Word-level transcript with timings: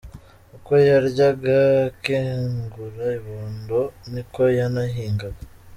Uko 0.55 0.71
yaryaga 0.89 1.57
akegura 1.87 3.05
ibondo, 3.19 3.79
ni 4.11 4.21
ko 4.31 4.41
yanahingaga. 4.57 5.41